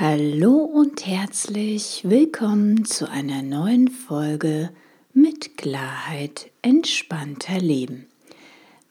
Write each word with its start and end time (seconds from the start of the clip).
Hallo 0.00 0.58
und 0.58 1.06
herzlich 1.06 2.02
willkommen 2.04 2.84
zu 2.84 3.10
einer 3.10 3.42
neuen 3.42 3.88
Folge 3.88 4.70
mit 5.12 5.58
Klarheit 5.58 6.52
entspannter 6.62 7.58
Leben. 7.58 8.06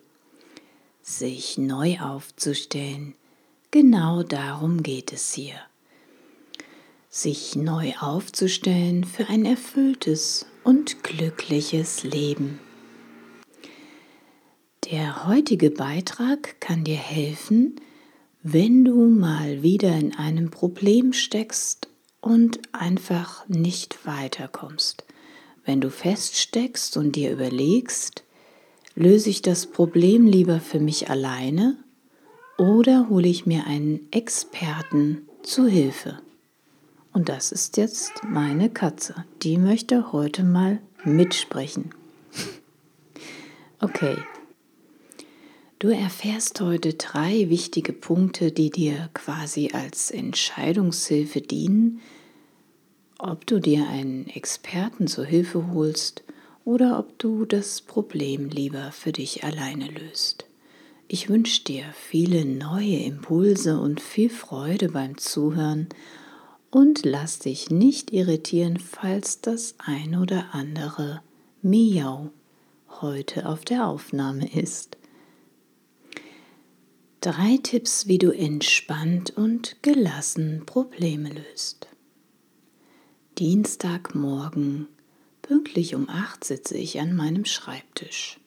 Sich 1.02 1.57
neu 1.57 2.00
aufzustellen, 2.00 3.16
genau 3.71 4.21
darum 4.21 4.84
geht 4.84 5.11
es 5.11 5.34
hier. 5.34 5.59
Sich 7.09 7.55
neu 7.55 7.93
aufzustellen 8.00 9.04
für 9.04 9.29
ein 9.29 9.45
erfülltes 9.45 10.45
und 10.66 11.04
glückliches 11.04 12.04
Leben. 12.04 12.60
Der 14.91 15.28
heutige 15.28 15.71
Beitrag 15.71 16.60
kann 16.60 16.83
dir 16.83 16.97
helfen, 16.97 17.79
wenn 18.43 18.83
du 18.83 19.07
mal 19.07 19.64
wieder 19.64 19.96
in 19.96 20.15
einem 20.15 20.51
Problem 20.51 21.14
steckst 21.14 21.88
und 22.19 22.60
einfach 22.74 23.47
nicht 23.47 24.05
weiterkommst. 24.05 25.05
Wenn 25.64 25.82
du 25.82 25.89
feststeckst 25.89 26.97
und 26.97 27.16
dir 27.16 27.32
überlegst, 27.32 28.24
löse 28.96 29.29
ich 29.29 29.41
das 29.41 29.68
Problem 29.68 30.25
lieber 30.27 30.60
für 30.60 30.79
mich 30.79 31.10
alleine 31.10 31.77
oder 32.58 33.09
hole 33.09 33.27
ich 33.27 33.45
mir 33.45 33.66
einen 33.67 34.08
Experten 34.11 35.27
zu 35.44 35.67
Hilfe. 35.67 36.25
Und 37.16 37.30
das 37.30 37.53
ist 37.53 37.78
jetzt 37.78 38.25
meine 38.25 38.69
Katze. 38.69 39.23
Die 39.42 39.58
möchte 39.58 40.11
heute 40.11 40.44
mal 40.44 40.80
mitsprechen. 41.05 41.91
Okay. 43.81 44.17
Du 45.80 45.89
erfährst 45.89 46.59
heute 46.61 46.93
drei 46.93 47.49
wichtige 47.49 47.93
Punkte, 47.93 48.52
die 48.52 48.71
dir 48.71 49.09
quasi 49.13 49.71
als 49.73 50.09
Entscheidungshilfe 50.11 51.41
dienen, 51.41 51.99
ob 53.19 53.45
du 53.45 53.59
dir 53.59 53.88
einen 53.88 54.27
Experten 54.27 55.08
zur 55.08 55.25
Hilfe 55.25 55.71
holst 55.73 56.23
oder 56.63 56.97
ob 56.97 57.19
du 57.19 57.45
das 57.45 57.81
Problem 57.81 58.49
lieber 58.49 58.91
für 58.91 59.11
dich 59.11 59.43
alleine 59.43 59.89
löst. 59.89 60.45
Ich 61.08 61.30
wünsche 61.30 61.63
dir 61.66 61.83
viele 61.93 62.45
neue 62.45 62.97
Impulse 63.03 63.80
und 63.80 64.02
viel 64.02 64.30
Freude 64.30 64.89
beim 64.89 65.17
Zuhören 65.17 65.89
und 66.75 67.05
lass 67.05 67.39
dich 67.39 67.69
nicht 67.69 68.11
irritieren, 68.11 68.77
falls 68.77 69.39
das 69.39 69.75
ein 69.77 70.13
oder 70.13 70.53
andere 70.53 71.21
Miau 71.61 72.31
heute 72.99 73.47
auf 73.47 73.63
der 73.63 73.87
Aufnahme 73.87 74.53
ist. 74.53 74.97
Drei 77.21 77.59
Tipps, 77.63 78.07
wie 78.07 78.17
du 78.17 78.29
entspannt 78.31 79.37
und 79.37 79.81
gelassen 79.83 80.63
Probleme 80.65 81.29
löst. 81.29 81.87
Dienstagmorgen, 83.37 84.89
pünktlich 85.43 85.95
um 85.95 86.09
acht 86.09 86.43
sitze 86.43 86.77
ich 86.77 86.99
an 86.99 87.15
meinem 87.15 87.45
Schreibtisch. 87.45 88.37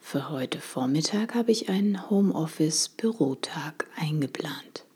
Für 0.00 0.30
heute 0.30 0.62
Vormittag 0.62 1.34
habe 1.34 1.52
ich 1.52 1.68
einen 1.68 2.08
Homeoffice-Bürotag 2.08 3.86
eingeplant. 3.96 4.86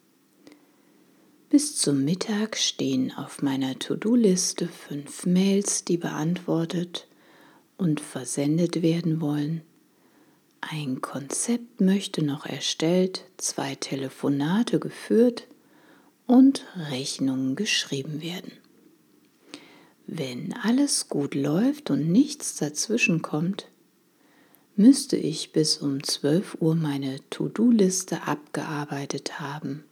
Bis 1.49 1.77
zum 1.77 2.05
Mittag 2.05 2.57
stehen 2.57 3.13
auf 3.13 3.41
meiner 3.41 3.79
To-Do-Liste 3.79 4.67
fünf 4.67 5.27
Mails, 5.27 5.85
die 5.85 5.97
beantwortet 5.97 7.07
und 7.77 8.01
versendet 8.01 8.83
werden 8.83 9.21
wollen. 9.21 9.63
Ein 10.61 11.01
Konzept 11.01 11.81
möchte 11.81 12.25
noch 12.25 12.47
erstellt, 12.47 13.27
zwei 13.37 13.77
Telefonate 13.77 14.81
geführt 14.81 15.47
und 16.27 16.65
Rechnungen 16.91 17.55
geschrieben 17.55 18.21
werden. 18.21 18.51
Wenn 20.09 20.53
alles 20.53 21.09
gut 21.09 21.37
läuft 21.37 21.91
und 21.91 22.11
nichts 22.11 22.56
dazwischen 22.56 23.23
kommt, 23.23 23.69
müsste 24.75 25.17
ich 25.17 25.53
bis 25.53 25.79
um 25.79 26.03
12 26.03 26.56
Uhr 26.61 26.75
meine 26.75 27.21
To-Do-Liste 27.31 28.25
abgearbeitet 28.25 29.39
haben 29.39 29.85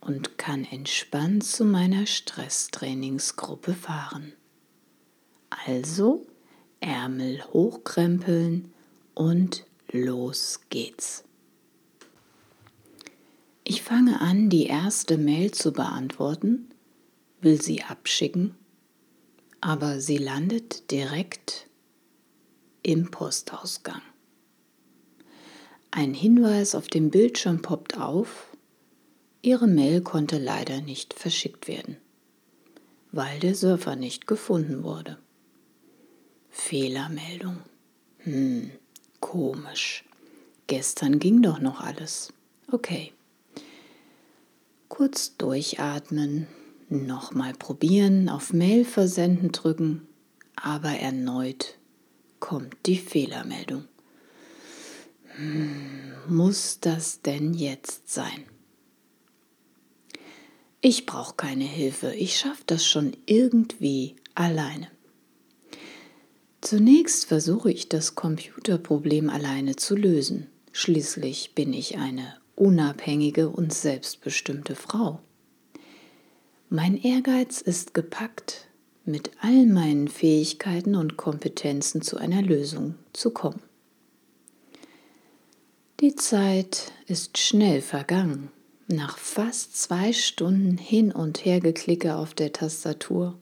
und 0.00 0.38
kann 0.38 0.64
entspannt 0.64 1.44
zu 1.44 1.64
meiner 1.64 2.06
Stresstrainingsgruppe 2.06 3.74
fahren. 3.74 4.32
Also 5.66 6.26
Ärmel 6.80 7.44
hochkrempeln 7.52 8.72
und 9.14 9.64
los 9.90 10.60
geht's. 10.70 11.24
Ich 13.64 13.82
fange 13.82 14.20
an, 14.20 14.48
die 14.48 14.66
erste 14.66 15.18
Mail 15.18 15.50
zu 15.50 15.72
beantworten, 15.72 16.70
will 17.40 17.60
sie 17.60 17.82
abschicken, 17.82 18.54
aber 19.60 20.00
sie 20.00 20.16
landet 20.16 20.90
direkt 20.90 21.68
im 22.82 23.10
Postausgang. 23.10 24.00
Ein 25.90 26.14
Hinweis 26.14 26.74
auf 26.74 26.88
dem 26.88 27.10
Bildschirm 27.10 27.60
poppt 27.60 27.98
auf, 27.98 28.47
Ihre 29.42 29.68
Mail 29.68 30.00
konnte 30.00 30.38
leider 30.38 30.80
nicht 30.80 31.14
verschickt 31.14 31.68
werden, 31.68 31.96
weil 33.12 33.38
der 33.38 33.54
Surfer 33.54 33.94
nicht 33.94 34.26
gefunden 34.26 34.82
wurde. 34.82 35.18
Fehlermeldung. 36.50 37.58
Hm, 38.18 38.72
komisch. 39.20 40.04
Gestern 40.66 41.20
ging 41.20 41.40
doch 41.40 41.60
noch 41.60 41.80
alles. 41.80 42.32
Okay. 42.72 43.12
Kurz 44.88 45.36
durchatmen, 45.36 46.48
nochmal 46.88 47.52
probieren, 47.54 48.28
auf 48.28 48.52
Mail 48.52 48.84
versenden 48.84 49.52
drücken, 49.52 50.06
aber 50.56 50.90
erneut 50.90 51.78
kommt 52.40 52.74
die 52.86 52.98
Fehlermeldung. 52.98 53.84
Hm, 55.36 56.14
muss 56.28 56.80
das 56.80 57.22
denn 57.22 57.54
jetzt 57.54 58.12
sein? 58.12 58.44
Ich 60.90 61.04
brauche 61.04 61.34
keine 61.34 61.64
Hilfe, 61.64 62.14
ich 62.14 62.38
schaffe 62.38 62.62
das 62.64 62.86
schon 62.86 63.14
irgendwie 63.26 64.16
alleine. 64.34 64.88
Zunächst 66.62 67.26
versuche 67.26 67.70
ich 67.70 67.90
das 67.90 68.14
Computerproblem 68.14 69.28
alleine 69.28 69.76
zu 69.76 69.94
lösen. 69.94 70.46
Schließlich 70.72 71.54
bin 71.54 71.74
ich 71.74 71.98
eine 71.98 72.38
unabhängige 72.56 73.50
und 73.50 73.74
selbstbestimmte 73.74 74.74
Frau. 74.76 75.20
Mein 76.70 76.96
Ehrgeiz 76.96 77.60
ist 77.60 77.92
gepackt, 77.92 78.66
mit 79.04 79.32
all 79.42 79.66
meinen 79.66 80.08
Fähigkeiten 80.08 80.94
und 80.94 81.18
Kompetenzen 81.18 82.00
zu 82.00 82.16
einer 82.16 82.40
Lösung 82.40 82.94
zu 83.12 83.30
kommen. 83.30 83.60
Die 86.00 86.14
Zeit 86.14 86.92
ist 87.06 87.36
schnell 87.36 87.82
vergangen. 87.82 88.50
Nach 88.90 89.18
fast 89.18 89.76
zwei 89.76 90.14
Stunden 90.14 90.78
hin 90.78 91.12
und 91.12 91.44
her 91.44 91.60
geklicke 91.60 92.16
auf 92.16 92.32
der 92.32 92.54
Tastatur, 92.54 93.38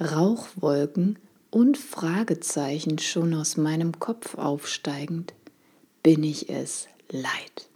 Rauchwolken 0.00 1.18
und 1.50 1.76
Fragezeichen 1.76 2.98
schon 2.98 3.34
aus 3.34 3.58
meinem 3.58 4.00
Kopf 4.00 4.38
aufsteigend, 4.38 5.34
bin 6.02 6.24
ich 6.24 6.48
es 6.48 6.88
leid. 7.10 7.68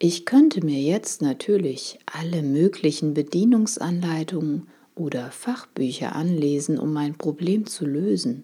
Ich 0.00 0.26
könnte 0.26 0.64
mir 0.64 0.80
jetzt 0.80 1.22
natürlich 1.22 2.00
alle 2.06 2.42
möglichen 2.42 3.14
Bedienungsanleitungen 3.14 4.66
oder 4.96 5.30
Fachbücher 5.30 6.16
anlesen, 6.16 6.80
um 6.80 6.92
mein 6.92 7.16
Problem 7.16 7.66
zu 7.66 7.86
lösen. 7.86 8.42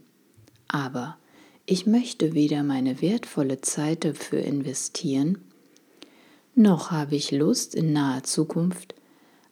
Aber 0.69 1.19
ich 1.67 1.87
möchte 1.87 2.35
weder 2.35 2.63
meine 2.63 3.03
wertvolle 3.03 3.61
Zeit 3.63 4.05
dafür 4.05 4.43
investieren, 4.43 5.39
noch 6.59 6.91
habe 6.91 7.17
ich 7.17 7.31
Lust, 7.31 7.75
in 7.75 7.93
naher 7.93 8.25
Zukunft 8.25 8.95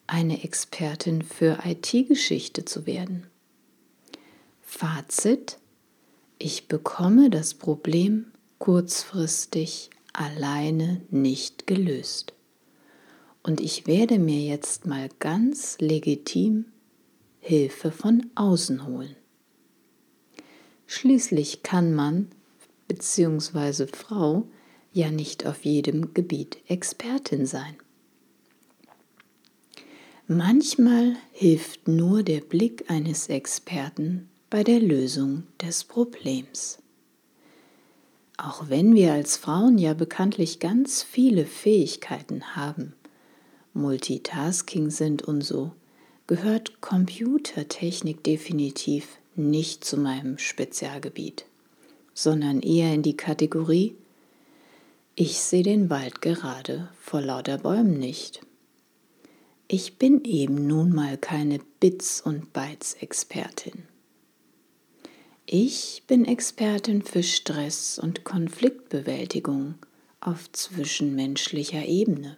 eine 0.06 0.44
Expertin 0.44 1.22
für 1.22 1.60
IT-Geschichte 1.64 2.64
zu 2.64 2.86
werden. 2.86 3.26
Fazit, 4.60 5.58
ich 6.38 6.68
bekomme 6.68 7.30
das 7.30 7.54
Problem 7.54 8.26
kurzfristig 8.58 9.90
alleine 10.12 11.00
nicht 11.10 11.66
gelöst. 11.66 12.34
Und 13.42 13.60
ich 13.60 13.86
werde 13.86 14.18
mir 14.18 14.40
jetzt 14.40 14.86
mal 14.86 15.08
ganz 15.18 15.78
legitim 15.78 16.66
Hilfe 17.38 17.92
von 17.92 18.26
außen 18.34 18.86
holen. 18.86 19.14
Schließlich 20.86 21.62
kann 21.62 21.94
man 21.94 22.28
bzw. 22.88 23.86
Frau 23.86 24.48
ja 24.96 25.10
nicht 25.10 25.46
auf 25.46 25.64
jedem 25.66 26.14
Gebiet 26.14 26.56
Expertin 26.68 27.44
sein. 27.44 27.76
Manchmal 30.26 31.16
hilft 31.32 31.86
nur 31.86 32.22
der 32.22 32.40
Blick 32.40 32.90
eines 32.90 33.28
Experten 33.28 34.28
bei 34.48 34.64
der 34.64 34.80
Lösung 34.80 35.44
des 35.62 35.84
Problems. 35.84 36.78
Auch 38.38 38.70
wenn 38.70 38.94
wir 38.94 39.12
als 39.12 39.36
Frauen 39.36 39.76
ja 39.76 39.92
bekanntlich 39.92 40.60
ganz 40.60 41.02
viele 41.02 41.44
Fähigkeiten 41.44 42.56
haben, 42.56 42.94
Multitasking 43.74 44.88
sind 44.88 45.20
und 45.22 45.42
so, 45.42 45.72
gehört 46.26 46.80
Computertechnik 46.80 48.24
definitiv 48.24 49.18
nicht 49.34 49.84
zu 49.84 49.98
meinem 49.98 50.38
Spezialgebiet, 50.38 51.44
sondern 52.14 52.62
eher 52.62 52.94
in 52.94 53.02
die 53.02 53.16
Kategorie 53.16 53.94
Ich 55.18 55.38
sehe 55.38 55.62
den 55.62 55.88
Wald 55.88 56.20
gerade 56.20 56.90
vor 57.00 57.22
lauter 57.22 57.56
Bäumen 57.56 57.98
nicht. 57.98 58.42
Ich 59.66 59.96
bin 59.96 60.22
eben 60.24 60.66
nun 60.66 60.92
mal 60.92 61.16
keine 61.16 61.58
Bits 61.80 62.20
und 62.20 62.52
Bytes 62.52 62.92
Expertin. 63.00 63.84
Ich 65.46 66.02
bin 66.06 66.26
Expertin 66.26 67.00
für 67.00 67.22
Stress 67.22 67.98
und 67.98 68.24
Konfliktbewältigung 68.24 69.76
auf 70.20 70.52
zwischenmenschlicher 70.52 71.86
Ebene. 71.86 72.36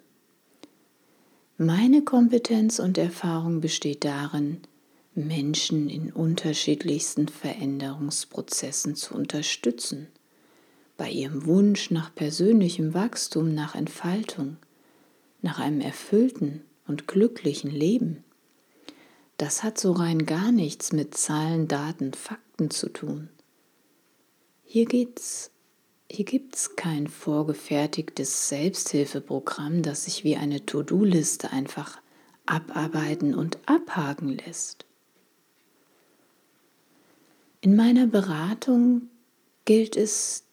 Meine 1.57 2.03
Kompetenz 2.03 2.79
und 2.79 2.97
Erfahrung 2.97 3.61
besteht 3.61 4.05
darin, 4.05 4.61
Menschen 5.17 5.91
in 5.91 6.13
unterschiedlichsten 6.13 7.27
Veränderungsprozessen 7.27 8.95
zu 8.95 9.17
unterstützen, 9.17 10.07
bei 10.99 11.11
ihrem 11.11 11.47
Wunsch 11.47 11.91
nach 11.91 12.15
persönlichem 12.15 12.93
Wachstum, 12.93 13.55
nach 13.55 13.75
Entfaltung, 13.75 14.59
nach 15.41 15.59
einem 15.59 15.81
erfüllten 15.81 16.63
und 16.87 17.09
glücklichen 17.09 17.71
Leben. 17.71 18.25
Das 19.39 19.63
hat 19.63 19.79
so 19.79 19.93
rein 19.93 20.27
gar 20.27 20.53
nichts 20.53 20.93
mit 20.93 21.17
Zahlen, 21.17 21.69
Daten, 21.69 22.13
Fakten 22.13 22.71
zu 22.71 22.91
tun. 22.91 23.31
Hier 24.65 24.85
geht's 24.85 25.51
hier 26.11 26.25
gibt 26.25 26.57
es 26.57 26.75
kein 26.75 27.07
vorgefertigtes 27.07 28.49
Selbsthilfeprogramm, 28.49 29.83
das 29.83 30.05
sich 30.05 30.25
wie 30.25 30.37
eine 30.37 30.65
To-Do-Liste 30.65 31.53
einfach 31.53 32.01
abarbeiten 32.47 33.35
und 33.35 33.59
abhaken 33.67 34.39
lässt. 34.39 34.87
In 37.61 37.77
meiner 37.77 38.07
Beratung 38.07 39.03
gilt 39.67 39.97
es, 39.97 40.45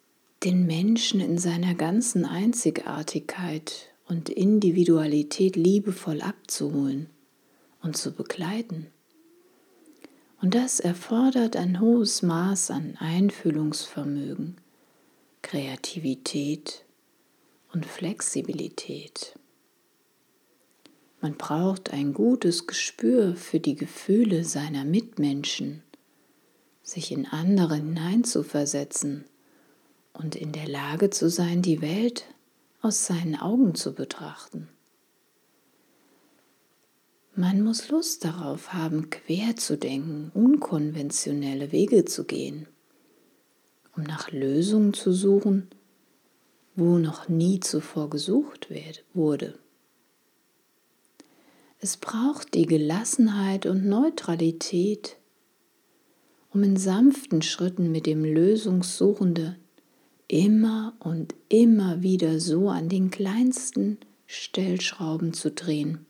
den 0.46 0.68
Menschen 0.68 1.22
in 1.22 1.40
seiner 1.40 1.74
ganzen 1.74 2.24
Einzigartigkeit 2.24 3.90
und 4.08 4.30
Individualität 4.30 5.56
liebevoll 5.56 6.22
abzuholen 6.22 7.10
und 7.82 7.98
zu 7.98 8.12
begleiten. 8.12 8.88
Und 10.40 10.54
das 10.54 10.80
erfordert 10.80 11.56
ein 11.56 11.80
hohes 11.82 12.22
Maß 12.22 12.70
an 12.70 12.96
Einfühlungsvermögen, 13.00 14.58
Kreativität 15.42 16.86
und 17.74 17.88
Flexibilität. 17.88 19.40
Man 21.22 21.38
braucht 21.38 21.92
ein 21.92 22.14
gutes 22.14 22.68
Gespür 22.68 23.36
für 23.36 23.60
die 23.60 23.76
Gefühle 23.76 24.44
seiner 24.44 24.86
Mitmenschen, 24.86 25.82
sich 26.84 27.12
in 27.12 27.26
andere 27.26 27.78
hineinzuversetzen 27.78 29.26
und 30.18 30.36
in 30.36 30.52
der 30.52 30.68
Lage 30.68 31.10
zu 31.10 31.30
sein, 31.30 31.62
die 31.62 31.82
Welt 31.82 32.26
aus 32.82 33.06
seinen 33.06 33.36
Augen 33.36 33.76
zu 33.76 33.94
betrachten. 33.94 34.70
Man 37.36 37.64
muss 37.64 37.90
Lust 37.90 38.24
darauf 38.24 38.72
haben, 38.72 39.10
quer 39.10 39.58
zu 39.58 39.78
denken, 39.78 40.32
unkonventionelle 40.34 41.74
Wege 41.74 42.06
zu 42.06 42.24
gehen, 42.24 42.68
um 43.96 44.04
nach 44.04 44.32
Lösungen 44.32 44.94
zu 44.94 45.12
suchen, 45.12 45.70
wo 46.76 46.98
noch 46.98 47.28
nie 47.28 47.60
zuvor 47.60 48.10
gesucht 48.10 48.70
wurde. 49.14 49.60
Es 51.80 51.98
braucht 51.98 52.54
die 52.54 52.66
Gelassenheit 52.66 53.66
und 53.66 53.86
Neutralität, 53.86 55.18
um 56.52 56.64
in 56.64 56.78
sanften 56.78 57.42
Schritten 57.42 57.92
mit 57.92 58.06
dem 58.06 58.24
Lösungssuchende 58.24 59.58
immer 60.28 60.94
und 61.00 61.36
immer 61.50 62.02
wieder 62.02 62.40
so 62.40 62.70
an 62.70 62.90
den 62.90 63.12
kleinsten 63.12 63.98
Stellschrauben 64.28 65.34
zu 65.34 65.52
drehen 65.52 66.06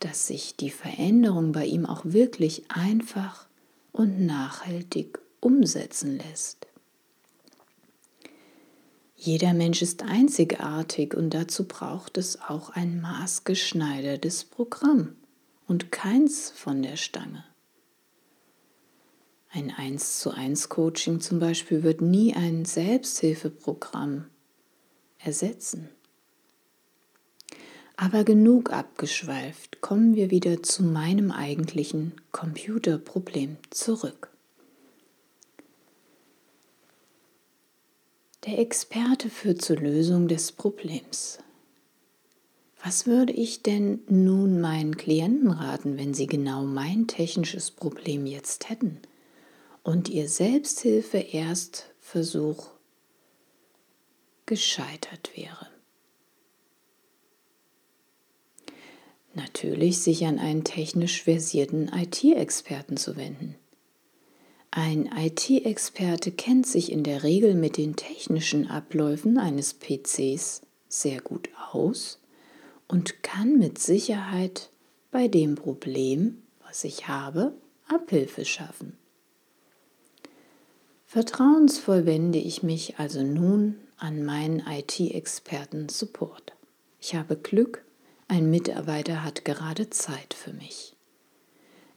dass 0.00 0.26
sich 0.26 0.56
die 0.56 0.70
Veränderung 0.70 1.52
bei 1.52 1.66
ihm 1.66 1.86
auch 1.86 2.04
wirklich 2.04 2.70
einfach 2.70 3.46
und 3.92 4.24
nachhaltig 4.24 5.18
umsetzen 5.40 6.18
lässt. 6.18 6.66
Jeder 9.16 9.52
Mensch 9.52 9.82
ist 9.82 10.04
einzigartig 10.04 11.14
und 11.14 11.30
dazu 11.30 11.66
braucht 11.66 12.18
es 12.18 12.40
auch 12.40 12.70
ein 12.70 13.00
maßgeschneidertes 13.00 14.44
Programm 14.44 15.16
und 15.66 15.90
keins 15.90 16.50
von 16.50 16.82
der 16.82 16.96
Stange. 16.96 17.44
Ein 19.50 19.70
1 19.70 20.20
zu 20.20 20.30
1 20.30 20.68
Coaching 20.68 21.20
zum 21.20 21.38
Beispiel 21.40 21.82
wird 21.82 22.02
nie 22.02 22.34
ein 22.34 22.66
Selbsthilfeprogramm 22.66 24.26
ersetzen. 25.18 25.88
Aber 27.96 28.24
genug 28.24 28.70
abgeschweift, 28.70 29.80
kommen 29.80 30.14
wir 30.14 30.30
wieder 30.30 30.62
zu 30.62 30.82
meinem 30.82 31.30
eigentlichen 31.30 32.12
Computerproblem 32.30 33.56
zurück. 33.70 34.30
Der 38.44 38.58
Experte 38.58 39.30
führt 39.30 39.62
zur 39.62 39.76
Lösung 39.78 40.28
des 40.28 40.52
Problems. 40.52 41.38
Was 42.84 43.06
würde 43.06 43.32
ich 43.32 43.62
denn 43.62 44.00
nun 44.08 44.60
meinen 44.60 44.96
Klienten 44.96 45.50
raten, 45.50 45.96
wenn 45.96 46.12
sie 46.12 46.26
genau 46.26 46.64
mein 46.64 47.08
technisches 47.08 47.70
Problem 47.70 48.26
jetzt 48.26 48.68
hätten 48.68 49.00
und 49.82 50.08
ihr 50.08 50.28
Selbsthilfe-Erstversuch 50.28 52.70
gescheitert 54.46 55.36
wäre? 55.36 55.66
Natürlich 59.34 59.98
sich 59.98 60.26
an 60.26 60.38
einen 60.38 60.64
technisch 60.64 61.22
versierten 61.22 61.90
IT-Experten 61.94 62.96
zu 62.96 63.16
wenden. 63.16 63.56
Ein 64.70 65.10
IT-Experte 65.16 66.30
kennt 66.30 66.66
sich 66.66 66.92
in 66.92 67.02
der 67.02 67.22
Regel 67.22 67.54
mit 67.54 67.76
den 67.76 67.96
technischen 67.96 68.68
Abläufen 68.68 69.38
eines 69.38 69.74
PCs 69.74 70.62
sehr 70.88 71.20
gut 71.20 71.48
aus 71.72 72.20
und 72.86 73.22
kann 73.22 73.58
mit 73.58 73.78
Sicherheit 73.78 74.70
bei 75.10 75.28
dem 75.28 75.54
Problem, 75.54 76.42
was 76.66 76.84
ich 76.84 77.08
habe, 77.08 77.54
Abhilfe 77.86 78.44
schaffen. 78.44 78.96
Vertrauensvoll 81.10 82.04
wende 82.04 82.38
ich 82.38 82.62
mich 82.62 82.98
also 82.98 83.22
nun 83.22 83.76
an 83.96 84.26
meinen 84.26 84.62
IT-Experten 84.68 85.88
Support. 85.88 86.52
Ich 87.00 87.14
habe 87.14 87.34
Glück, 87.34 87.82
ein 88.28 88.50
Mitarbeiter 88.50 89.24
hat 89.24 89.46
gerade 89.46 89.88
Zeit 89.88 90.34
für 90.34 90.52
mich. 90.52 90.94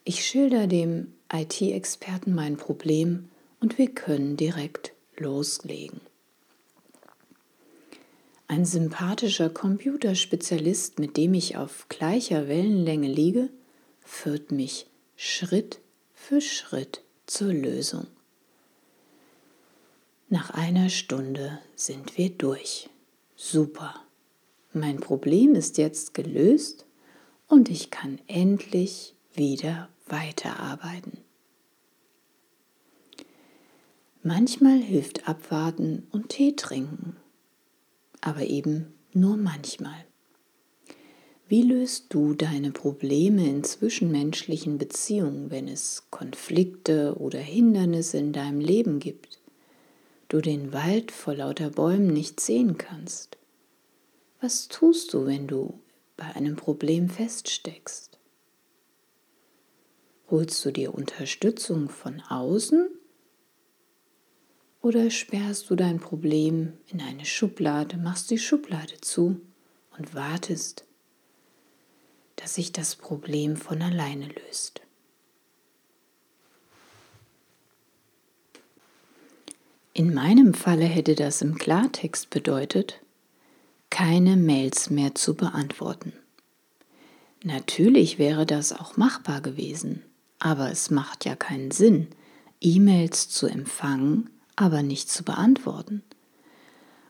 Ich 0.06 0.24
schilder 0.24 0.66
dem 0.66 1.12
IT-Experten 1.30 2.34
mein 2.34 2.56
Problem 2.56 3.28
und 3.60 3.78
wir 3.78 3.90
können 3.90 4.38
direkt 4.38 4.94
loslegen. 5.18 6.00
Ein 8.48 8.64
sympathischer 8.64 9.50
Computerspezialist, 9.50 11.00
mit 11.00 11.18
dem 11.18 11.34
ich 11.34 11.58
auf 11.58 11.88
gleicher 11.90 12.48
Wellenlänge 12.48 13.10
liege, 13.10 13.50
führt 14.06 14.54
mich 14.54 14.86
Schritt 15.18 15.82
für 16.14 16.40
Schritt 16.40 17.02
zur 17.26 17.52
Lösung. 17.52 18.08
Nach 20.34 20.52
einer 20.52 20.88
Stunde 20.88 21.60
sind 21.76 22.18
wir 22.18 22.30
durch. 22.30 22.90
Super. 23.36 23.96
Mein 24.72 25.02
Problem 25.02 25.56
ist 25.56 25.78
jetzt 25.78 26.14
gelöst 26.14 26.86
und 27.50 27.70
ich 27.70 27.92
kann 27.92 28.18
endlich 28.28 29.14
wieder 29.34 29.90
weiterarbeiten. 30.08 31.18
Manchmal 34.24 34.78
hilft 34.80 35.28
Abwarten 35.28 36.08
und 36.12 36.30
Tee 36.30 36.56
trinken, 36.56 37.18
aber 38.22 38.46
eben 38.46 38.94
nur 39.12 39.36
manchmal. 39.36 40.06
Wie 41.50 41.64
löst 41.64 42.06
du 42.14 42.36
deine 42.36 42.72
Probleme 42.72 43.46
in 43.50 43.66
zwischenmenschlichen 43.66 44.78
Beziehungen, 44.78 45.52
wenn 45.52 45.68
es 45.68 46.04
Konflikte 46.10 47.16
oder 47.18 47.40
Hindernisse 47.40 48.20
in 48.20 48.32
deinem 48.32 48.62
Leben 48.62 49.00
gibt, 49.00 49.41
du 50.32 50.40
den 50.40 50.72
Wald 50.72 51.12
vor 51.12 51.36
lauter 51.36 51.72
Bäumen 51.72 52.08
nicht 52.08 52.40
sehen 52.40 52.78
kannst? 52.78 53.38
Was 54.40 54.70
tust 54.70 55.14
du, 55.14 55.26
wenn 55.26 55.46
du 55.46 55.78
bei 56.16 56.26
einem 56.36 56.56
Problem 56.56 57.10
feststeckst? 57.10 58.18
Holst 60.30 60.64
du 60.64 60.72
dir 60.72 60.94
Unterstützung 60.96 61.90
von 61.90 62.22
außen 62.22 62.90
oder 64.82 65.10
sperrst 65.12 65.70
du 65.70 65.76
dein 65.76 66.00
Problem 66.00 66.78
in 66.88 67.02
eine 67.02 67.26
Schublade, 67.26 67.98
machst 67.98 68.32
die 68.32 68.40
Schublade 68.40 69.02
zu 69.02 69.42
und 69.98 70.16
wartest, 70.16 70.86
dass 72.38 72.56
sich 72.56 72.72
das 72.72 72.96
Problem 72.96 73.58
von 73.58 73.82
alleine 73.82 74.28
löst? 74.28 74.82
In 80.02 80.16
meinem 80.16 80.56
Falle 80.56 80.86
hätte 80.86 81.14
das 81.14 81.44
im 81.44 81.60
Klartext 81.60 82.32
bedeutet, 82.32 83.02
keine 83.92 84.36
Mails 84.36 84.90
mehr 84.90 85.14
zu 85.14 85.36
beantworten. 85.36 86.12
Natürlich 87.44 88.18
wäre 88.18 88.48
das 88.48 88.74
auch 88.74 88.98
machbar 88.98 89.42
gewesen, 89.42 90.02
aber 90.40 90.72
es 90.72 90.90
macht 90.90 91.24
ja 91.26 91.36
keinen 91.36 91.70
Sinn, 91.70 92.08
E-Mails 92.62 93.30
zu 93.30 93.46
empfangen, 93.46 94.32
aber 94.56 94.82
nicht 94.82 95.12
zu 95.12 95.22
beantworten. 95.22 96.02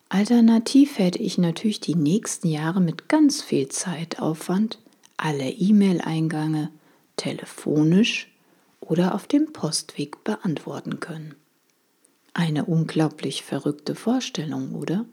Alternativ 0.09 0.99
hätte 0.99 1.19
ich 1.19 1.37
natürlich 1.37 1.79
die 1.79 1.95
nächsten 1.95 2.49
Jahre 2.49 2.81
mit 2.81 3.07
ganz 3.07 3.41
viel 3.41 3.69
Zeitaufwand 3.69 4.79
alle 5.15 5.49
E-Mail-Eingänge 5.49 6.69
telefonisch 7.15 8.29
oder 8.81 9.15
auf 9.15 9.27
dem 9.27 9.53
Postweg 9.53 10.25
beantworten 10.25 10.99
können. 10.99 11.35
Eine 12.33 12.65
unglaublich 12.65 13.43
verrückte 13.43 13.95
Vorstellung, 13.95 14.75
oder? 14.75 15.05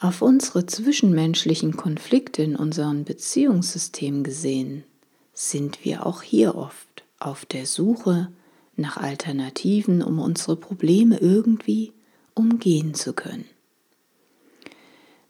Auf 0.00 0.22
unsere 0.22 0.66
zwischenmenschlichen 0.66 1.76
Konflikte 1.76 2.42
in 2.42 2.56
unserem 2.56 3.04
Beziehungssystem 3.04 4.22
gesehen 4.22 4.84
sind 5.32 5.84
wir 5.84 6.06
auch 6.06 6.22
hier 6.22 6.54
oft 6.56 7.04
auf 7.18 7.44
der 7.46 7.66
Suche 7.66 8.28
nach 8.76 8.96
Alternativen, 8.96 10.02
um 10.02 10.18
unsere 10.18 10.56
Probleme 10.56 11.18
irgendwie 11.18 11.92
umgehen 12.34 12.94
zu 12.94 13.12
können. 13.12 13.44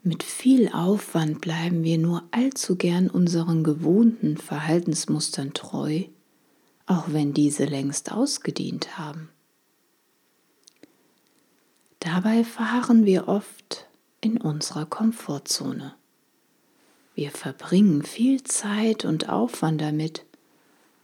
Mit 0.03 0.23
viel 0.23 0.69
Aufwand 0.69 1.41
bleiben 1.41 1.83
wir 1.83 1.97
nur 1.97 2.23
allzu 2.31 2.75
gern 2.75 3.09
unseren 3.09 3.63
gewohnten 3.63 4.37
Verhaltensmustern 4.37 5.53
treu, 5.53 6.03
auch 6.85 7.05
wenn 7.07 7.33
diese 7.33 7.65
längst 7.65 8.11
ausgedient 8.11 8.97
haben. 8.97 9.29
Dabei 11.99 12.45
verharren 12.45 13.05
wir 13.05 13.27
oft 13.27 13.87
in 14.21 14.37
unserer 14.39 14.85
Komfortzone. 14.85 15.95
Wir 17.13 17.31
verbringen 17.31 18.03
viel 18.03 18.41
Zeit 18.43 19.03
und 19.03 19.27
Aufwand 19.27 19.81
damit, 19.81 20.25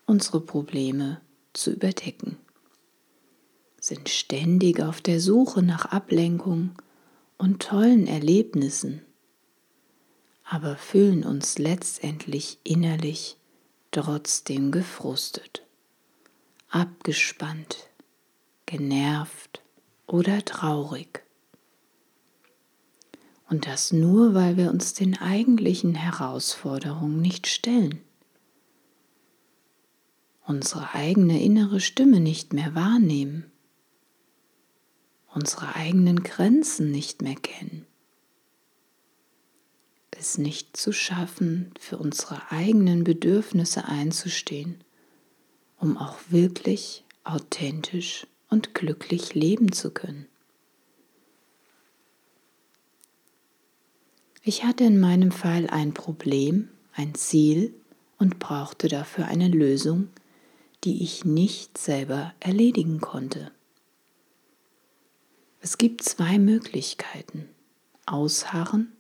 unsere 0.06 0.40
Probleme 0.40 1.20
zu 1.52 1.72
überdecken, 1.72 2.38
sind 3.80 4.08
ständig 4.08 4.80
auf 4.80 5.02
der 5.02 5.20
Suche 5.20 5.62
nach 5.62 5.86
Ablenkung 5.88 6.72
und 7.38 7.62
tollen 7.62 8.08
Erlebnissen, 8.08 9.02
aber 10.46 10.78
fühlen 10.78 11.26
uns 11.26 11.58
letztendlich 11.58 12.60
innerlich 12.64 13.36
trotzdem 13.92 14.72
gefrustet, 14.72 15.64
abgespannt, 16.70 17.90
genervt 18.66 19.65
oder 20.08 20.44
traurig. 20.44 21.24
Und 23.48 23.68
das 23.68 23.94
nur, 23.94 24.34
weil 24.34 24.58
wir 24.58 24.72
uns 24.72 24.94
den 24.94 25.18
eigentlichen 25.18 25.96
Herausforderungen 25.96 27.22
nicht 27.22 27.48
stellen. 27.48 28.02
Unsere 30.46 30.94
eigene 30.94 31.44
innere 31.44 31.80
Stimme 31.80 32.20
nicht 32.20 32.54
mehr 32.54 32.76
wahrnehmen. 32.76 33.52
Unsere 35.34 35.76
eigenen 35.76 36.24
Grenzen 36.24 36.92
nicht 36.92 37.22
mehr 37.22 37.36
kennen. 37.36 37.86
Es 40.12 40.38
nicht 40.38 40.78
zu 40.78 40.94
schaffen, 40.94 41.74
für 41.80 41.98
unsere 41.98 42.52
eigenen 42.52 43.04
Bedürfnisse 43.04 43.86
einzustehen, 43.86 44.84
um 45.78 45.98
auch 45.98 46.18
wirklich 46.30 47.04
authentisch 47.24 48.26
und 48.50 48.74
glücklich 48.74 49.34
leben 49.34 49.72
zu 49.72 49.92
können. 49.92 50.28
Ich 54.44 54.64
hatte 54.64 54.84
in 54.84 55.00
meinem 55.00 55.32
Fall 55.32 55.68
ein 55.68 55.94
Problem, 55.94 56.70
ein 56.94 57.16
Ziel 57.16 57.74
und 58.20 58.38
brauchte 58.38 58.88
dafür 58.88 59.26
eine 59.26 59.48
Lösung, 59.48 60.10
die 60.84 61.04
ich 61.04 61.26
nicht 61.26 61.78
selber 61.78 62.34
erledigen 62.40 63.02
konnte. 63.02 63.52
Es 65.62 65.80
gibt 65.80 66.04
zwei 66.04 66.38
Möglichkeiten, 66.38 67.50
ausharren 68.06 68.94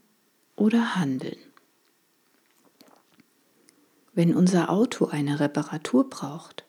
oder 0.55 0.95
handeln. 0.95 1.37
Wenn 4.13 4.33
unser 4.33 4.71
Auto 4.71 5.05
eine 5.05 5.39
Reparatur 5.39 6.09
braucht, 6.09 6.65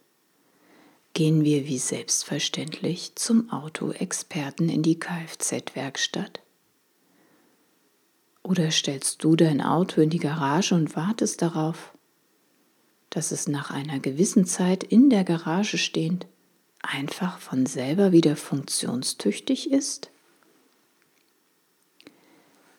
gehen 1.16 1.44
wir 1.44 1.66
wie 1.66 1.78
selbstverständlich 1.78 3.12
zum 3.14 3.50
Autoexperten 3.50 4.68
in 4.68 4.82
die 4.82 5.00
Kfz-Werkstatt 5.00 6.42
oder 8.42 8.70
stellst 8.70 9.25
du 9.25 9.35
dein 9.35 9.62
Auto 9.62 10.02
in 10.02 10.11
die 10.11 10.18
Garage 10.18 10.75
und 10.75 10.94
wartest 10.94 11.40
darauf, 11.40 11.94
dass 13.08 13.30
es 13.30 13.49
nach 13.49 13.70
einer 13.70 13.99
gewissen 13.99 14.44
Zeit 14.44 14.85
in 14.85 15.08
der 15.08 15.25
Garage 15.25 15.78
stehend 15.78 16.26
einfach 16.82 17.38
von 17.38 17.64
selber 17.64 18.12
wieder 18.12 18.37
funktionstüchtig 18.37 19.70
ist? 19.73 20.11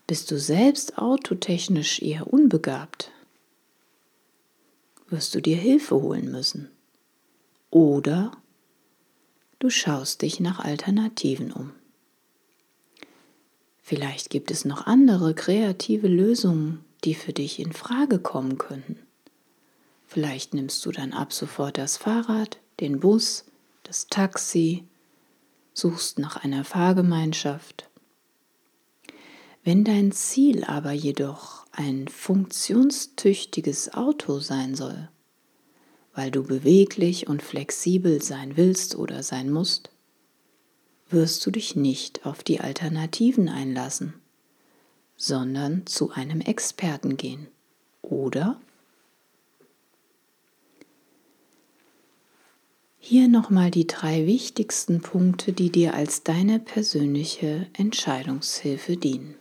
Bist 0.05 0.29
du 0.29 0.37
selbst 0.37 0.99
autotechnisch 0.99 2.03
eher 2.03 2.31
unbegabt? 2.31 3.09
Wirst 5.09 5.33
du 5.33 5.41
dir 5.41 5.57
Hilfe 5.57 5.95
holen 5.95 6.29
müssen? 6.29 6.69
Oder 7.69 8.31
du 9.59 9.69
schaust 9.69 10.21
dich 10.21 10.39
nach 10.39 10.59
Alternativen 10.59 11.51
um. 11.51 11.71
Vielleicht 13.81 14.29
gibt 14.29 14.51
es 14.51 14.65
noch 14.65 14.85
andere 14.85 15.33
kreative 15.33 16.07
Lösungen, 16.07 16.83
die 17.03 17.13
für 17.13 17.33
dich 17.33 17.59
in 17.59 17.73
Frage 17.73 18.19
kommen 18.19 18.57
könnten. 18.57 18.99
Vielleicht 20.07 20.53
nimmst 20.53 20.85
du 20.85 20.91
dann 20.91 21.13
ab 21.13 21.33
sofort 21.33 21.77
das 21.77 21.97
Fahrrad, 21.97 22.59
den 22.79 22.99
Bus, 22.99 23.45
das 23.83 24.07
Taxi, 24.07 24.83
suchst 25.73 26.19
nach 26.19 26.37
einer 26.37 26.63
Fahrgemeinschaft. 26.63 27.89
Wenn 29.63 29.83
dein 29.83 30.11
Ziel 30.11 30.63
aber 30.63 30.91
jedoch 30.91 31.65
ein 31.71 32.07
funktionstüchtiges 32.07 33.93
Auto 33.93 34.39
sein 34.39 34.75
soll, 34.75 35.09
weil 36.17 36.31
du 36.31 36.41
beweglich 36.41 37.27
und 37.27 37.43
flexibel 37.43 38.23
sein 38.23 38.57
willst 38.57 38.95
oder 38.95 39.21
sein 39.21 39.51
musst, 39.51 39.91
wirst 41.11 41.45
du 41.45 41.51
dich 41.51 41.75
nicht 41.75 42.25
auf 42.25 42.43
die 42.43 42.59
Alternativen 42.59 43.47
einlassen, 43.49 44.15
sondern 45.15 45.85
zu 45.85 46.09
einem 46.09 46.41
Experten 46.41 47.17
gehen. 47.17 47.47
Oder? 48.01 48.59
Hier 52.97 53.27
nochmal 53.27 53.69
die 53.69 53.85
drei 53.85 54.25
wichtigsten 54.25 55.01
Punkte, 55.01 55.53
die 55.53 55.71
dir 55.71 55.93
als 55.93 56.23
deine 56.23 56.57
persönliche 56.59 57.67
Entscheidungshilfe 57.73 58.97
dienen. 58.97 59.35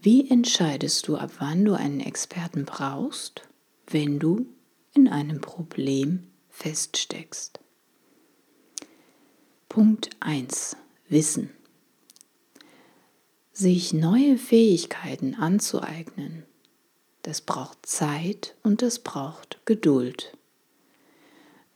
Wie 0.00 0.28
entscheidest 0.28 1.06
du, 1.06 1.16
ab 1.16 1.30
wann 1.38 1.64
du 1.64 1.74
einen 1.74 2.00
Experten 2.00 2.64
brauchst, 2.64 3.42
wenn 3.86 4.18
du 4.18 4.46
in 4.94 5.08
einem 5.08 5.40
Problem 5.40 6.26
feststeckst? 6.48 7.60
Punkt 9.68 10.10
1. 10.20 10.76
Wissen. 11.08 11.50
Sich 13.52 13.92
neue 13.92 14.38
Fähigkeiten 14.38 15.34
anzueignen, 15.34 16.44
das 17.22 17.40
braucht 17.40 17.86
Zeit 17.86 18.54
und 18.62 18.82
das 18.82 18.98
braucht 18.98 19.60
Geduld. 19.64 20.36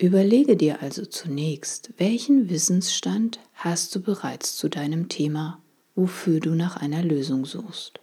Überlege 0.01 0.57
dir 0.57 0.81
also 0.81 1.05
zunächst, 1.07 1.93
welchen 1.97 2.49
Wissensstand 2.51 3.41
hast 3.55 3.95
du 3.95 4.01
bereits 4.01 4.57
zu 4.57 4.69
deinem 4.69 5.09
Thema, 5.09 5.61
wofür 5.97 6.39
du 6.39 6.55
nach 6.55 6.77
einer 6.77 7.03
Lösung 7.03 7.45
suchst. 7.45 7.99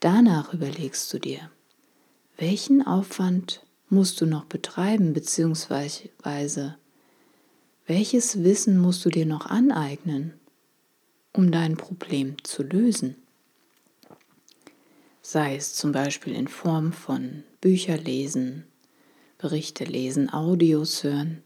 Danach 0.00 0.52
überlegst 0.52 1.12
du 1.14 1.18
dir, 1.18 1.50
welchen 2.38 2.86
Aufwand 2.86 3.62
musst 3.90 4.20
du 4.20 4.26
noch 4.26 4.46
betreiben 4.46 5.12
bzw. 5.12 6.70
Welches 7.86 8.42
Wissen 8.42 8.78
musst 8.78 9.04
du 9.04 9.10
dir 9.10 9.26
noch 9.26 9.46
aneignen, 9.46 10.32
um 11.32 11.52
dein 11.52 11.76
Problem 11.76 12.36
zu 12.42 12.62
lösen? 12.62 13.16
sei 15.30 15.56
es 15.56 15.74
zum 15.74 15.92
Beispiel 15.92 16.34
in 16.34 16.48
Form 16.48 16.90
von 16.94 17.44
Bücher 17.60 17.98
lesen, 17.98 18.64
Berichte 19.36 19.84
lesen, 19.84 20.32
Audios 20.32 21.04
hören, 21.04 21.42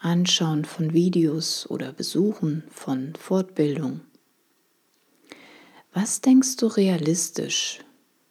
Anschauen 0.00 0.64
von 0.64 0.92
Videos 0.92 1.70
oder 1.70 1.92
Besuchen 1.92 2.64
von 2.70 3.14
Fortbildung. 3.14 4.00
Was 5.92 6.20
denkst 6.20 6.56
du 6.56 6.66
realistisch? 6.66 7.78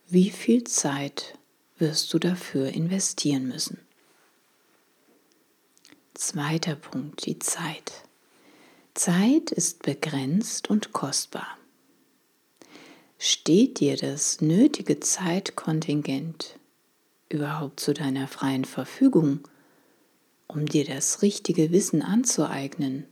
Wie 0.10 0.30
viel 0.30 0.66
Zeit 0.66 1.40
wirst 1.84 2.13
du 2.13 2.18
dafür 2.20 2.70
investieren 2.70 3.46
müssen? 3.46 3.78
Zweiter 6.13 6.78
Punkt, 6.78 7.25
die 7.25 7.40
Zeit. 7.40 7.92
Zeit 8.94 9.52
ist 9.52 9.84
begrenzt 9.84 10.70
und 10.70 10.94
kostbar. 10.94 11.58
Steht 13.20 13.82
dir 13.82 13.98
das 13.98 14.40
nötige 14.40 15.02
Zeitkontingent 15.02 16.58
überhaupt 17.28 17.82
zu 17.82 17.94
deiner 17.94 18.30
freien 18.30 18.63
Verfügung, 18.63 19.42
um 20.48 20.66
dir 20.66 20.86
das 20.86 21.22
richtige 21.22 21.74
Wissen 21.74 22.02
anzueignen, 22.02 23.08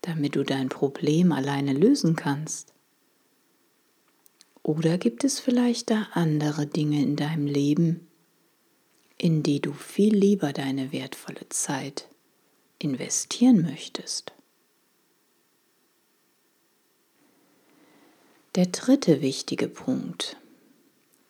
damit 0.00 0.34
du 0.34 0.42
dein 0.42 0.68
Problem 0.68 1.30
alleine 1.30 1.74
lösen 1.74 2.16
kannst? 2.16 2.72
Oder 4.66 4.98
gibt 4.98 5.22
es 5.22 5.38
vielleicht 5.38 5.90
da 5.90 6.08
andere 6.14 6.66
Dinge 6.66 7.00
in 7.00 7.14
deinem 7.14 7.46
Leben, 7.46 8.08
in 9.16 9.44
die 9.44 9.60
du 9.60 9.72
viel 9.72 10.12
lieber 10.12 10.52
deine 10.52 10.90
wertvolle 10.90 11.48
Zeit 11.50 12.08
investieren 12.80 13.62
möchtest? 13.62 14.32
Der 18.56 18.66
dritte 18.66 19.22
wichtige 19.22 19.68
Punkt. 19.68 20.36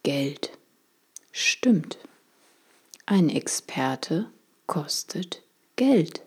Geld. 0.03 0.57
Stimmt. 1.31 1.99
Ein 3.05 3.29
Experte 3.29 4.31
kostet 4.67 5.43
Geld. 5.77 6.23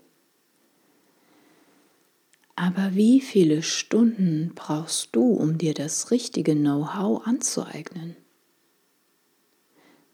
Aber 2.61 2.93
wie 2.93 3.21
viele 3.21 3.63
Stunden 3.63 4.51
brauchst 4.53 5.15
du, 5.15 5.31
um 5.31 5.57
dir 5.57 5.73
das 5.73 6.11
richtige 6.11 6.57
Know-how 6.57 7.25
anzueignen? 7.25 8.17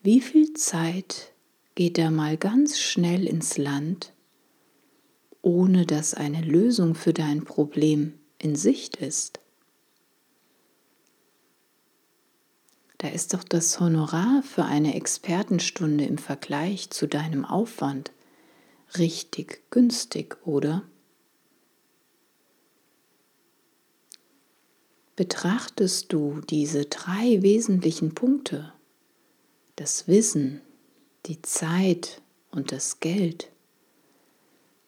Wie 0.03 0.21
viel 0.21 0.53
Zeit 0.53 1.33
geht 1.73 1.97
da 1.97 2.11
mal 2.11 2.37
ganz 2.37 2.77
schnell 2.77 3.25
ins 3.25 3.57
Land, 3.57 4.13
ohne 5.41 5.87
dass 5.87 6.13
eine 6.13 6.43
Lösung 6.43 6.93
für 6.93 7.13
dein 7.13 7.45
Problem 7.45 8.13
in 8.37 8.55
Sicht 8.55 8.97
ist? 8.97 9.39
Da 12.99 13.07
ist 13.07 13.33
doch 13.33 13.43
das 13.43 13.79
Honorar 13.79 14.43
für 14.43 14.65
eine 14.65 14.93
Expertenstunde 14.93 16.05
im 16.05 16.19
Vergleich 16.19 16.91
zu 16.91 17.07
deinem 17.07 17.43
Aufwand 17.43 18.11
richtig 18.99 19.63
günstig, 19.71 20.37
oder? 20.45 20.83
Betrachtest 25.15 26.11
du 26.11 26.41
diese 26.49 26.85
drei 26.85 27.41
wesentlichen 27.41 28.13
Punkte, 28.13 28.73
das 29.75 30.07
Wissen, 30.07 30.61
die 31.25 31.41
Zeit 31.41 32.21
und 32.51 32.71
das 32.71 32.99
Geld, 32.99 33.51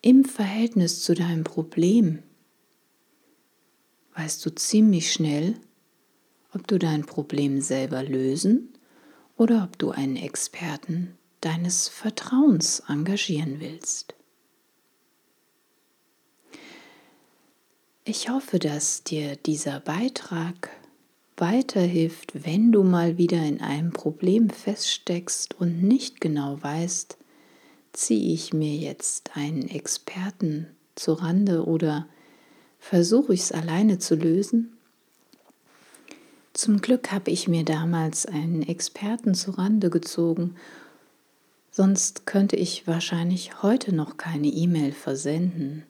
im 0.01 0.25
Verhältnis 0.25 1.01
zu 1.01 1.13
deinem 1.15 1.43
Problem, 1.43 2.23
weißt 4.15 4.45
du 4.45 4.53
ziemlich 4.55 5.11
schnell, 5.11 5.55
ob 6.53 6.67
du 6.67 6.77
dein 6.77 7.05
Problem 7.05 7.61
selber 7.61 8.03
lösen 8.03 8.73
oder 9.37 9.63
ob 9.63 9.77
du 9.77 9.91
einen 9.91 10.15
Experten 10.15 11.17
deines 11.41 11.87
Vertrauens 11.87 12.81
engagieren 12.87 13.59
willst. 13.59 14.16
Ich 18.09 18.29
hoffe, 18.29 18.57
dass 18.57 19.03
dir 19.03 19.35
dieser 19.35 19.81
Beitrag 19.81 20.69
weiterhilft, 21.35 22.45
wenn 22.45 22.71
du 22.71 22.83
mal 22.83 23.17
wieder 23.17 23.43
in 23.43 23.59
einem 23.59 23.91
Problem 23.91 24.49
feststeckst 24.49 25.59
und 25.59 25.83
nicht 25.83 26.21
genau 26.21 26.57
weißt, 26.63 27.17
ziehe 27.91 28.33
ich 28.33 28.53
mir 28.53 28.73
jetzt 28.73 29.35
einen 29.35 29.67
Experten 29.67 30.67
zu 30.95 31.11
Rande 31.11 31.65
oder 31.65 32.07
versuche 32.79 33.33
ich 33.33 33.41
es 33.41 33.51
alleine 33.51 33.99
zu 33.99 34.15
lösen? 34.15 34.77
Zum 36.53 36.79
Glück 36.79 37.11
habe 37.11 37.29
ich 37.29 37.49
mir 37.49 37.65
damals 37.65 38.25
einen 38.25 38.61
Experten 38.61 39.33
zu 39.33 39.51
Rande 39.51 39.89
gezogen, 39.89 40.55
sonst 41.71 42.25
könnte 42.25 42.55
ich 42.55 42.87
wahrscheinlich 42.87 43.63
heute 43.63 43.93
noch 43.93 44.15
keine 44.15 44.47
E-Mail 44.47 44.93
versenden. 44.93 45.83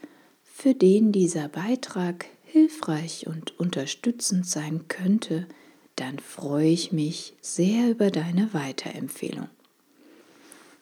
für 0.43 0.73
den 0.73 1.11
dieser 1.11 1.49
Beitrag 1.49 2.25
hilfreich 2.43 3.27
und 3.27 3.59
unterstützend 3.59 4.47
sein 4.47 4.87
könnte, 4.87 5.47
dann 5.95 6.19
freue 6.19 6.67
ich 6.67 6.91
mich 6.91 7.33
sehr 7.41 7.89
über 7.89 8.11
deine 8.11 8.53
Weiterempfehlung. 8.53 9.49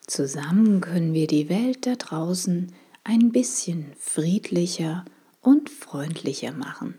Zusammen 0.06 0.80
können 0.80 1.14
wir 1.14 1.26
die 1.26 1.48
Welt 1.48 1.86
da 1.86 1.96
draußen 1.96 2.72
ein 3.04 3.32
bisschen 3.32 3.86
friedlicher 3.98 5.04
und 5.40 5.70
freundlicher 5.70 6.52
machen. 6.52 6.98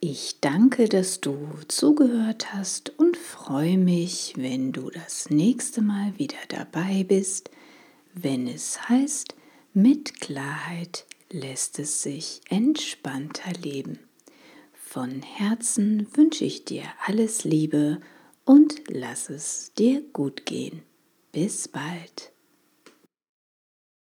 Ich 0.00 0.40
danke, 0.40 0.88
dass 0.88 1.20
du 1.20 1.36
zugehört 1.68 2.54
hast 2.54 2.98
und 2.98 3.18
freue 3.18 3.76
mich, 3.76 4.32
wenn 4.36 4.72
du 4.72 4.88
das 4.88 5.28
nächste 5.28 5.82
Mal 5.82 6.18
wieder 6.18 6.38
dabei 6.48 7.04
bist, 7.04 7.50
wenn 8.14 8.46
es 8.46 8.88
heißt, 8.88 9.34
mit 9.72 10.20
Klarheit 10.20 11.06
lässt 11.30 11.78
es 11.78 12.02
sich 12.02 12.40
entspannter 12.48 13.52
leben. 13.62 14.00
Von 14.72 15.22
Herzen 15.22 16.08
wünsche 16.16 16.44
ich 16.44 16.64
dir 16.64 16.84
alles 17.06 17.44
Liebe 17.44 18.00
und 18.44 18.82
lass 18.88 19.30
es 19.30 19.72
dir 19.78 20.02
gut 20.12 20.44
gehen. 20.46 20.82
Bis 21.30 21.68
bald. 21.68 22.29